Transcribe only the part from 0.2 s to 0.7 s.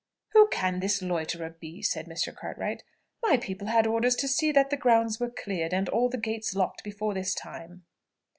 "Who